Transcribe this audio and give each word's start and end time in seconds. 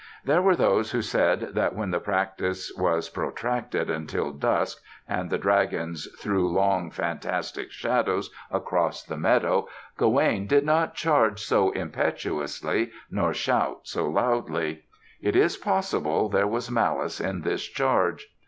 There 0.25 0.41
were 0.41 0.55
those 0.55 0.89
who 0.89 1.03
said 1.03 1.53
that 1.53 1.75
when 1.75 1.91
the 1.91 1.99
practice 1.99 2.73
was 2.75 3.07
protracted 3.07 3.87
until 3.87 4.31
dusk 4.31 4.81
and 5.07 5.29
the 5.29 5.37
dragons 5.37 6.07
threw 6.17 6.51
long, 6.51 6.89
fantastic 6.89 7.69
shadows 7.69 8.31
across 8.49 9.03
the 9.03 9.15
meadow 9.15 9.67
Gawaine 9.97 10.47
did 10.47 10.65
not 10.65 10.95
charge 10.95 11.39
so 11.39 11.69
impetuously 11.73 12.89
nor 13.11 13.31
shout 13.31 13.81
so 13.83 14.09
loudly. 14.09 14.85
It 15.21 15.35
is 15.35 15.55
possible 15.57 16.29
there 16.29 16.47
was 16.47 16.71
malice 16.71 17.19
in 17.21 17.41
this 17.43 17.63
charge. 17.63 18.27